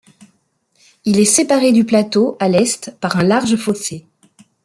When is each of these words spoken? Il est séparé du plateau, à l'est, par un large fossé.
Il 1.05 1.19
est 1.19 1.25
séparé 1.25 1.71
du 1.71 1.85
plateau, 1.85 2.35
à 2.39 2.49
l'est, 2.49 2.91
par 3.01 3.17
un 3.17 3.23
large 3.23 3.55
fossé. 3.55 4.07